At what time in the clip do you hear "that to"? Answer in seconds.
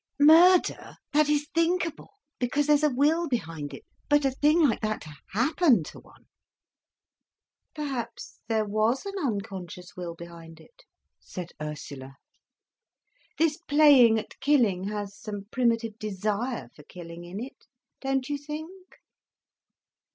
4.81-5.13